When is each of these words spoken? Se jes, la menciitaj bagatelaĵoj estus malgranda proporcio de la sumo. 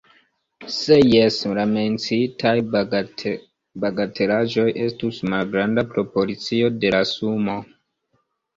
Se 0.75 0.95
jes, 1.15 1.35
la 1.57 1.65
menciitaj 1.73 2.53
bagatelaĵoj 2.71 4.67
estus 4.89 5.23
malgranda 5.37 5.87
proporcio 5.95 6.75
de 6.83 6.95
la 6.99 7.07
sumo. 7.15 7.63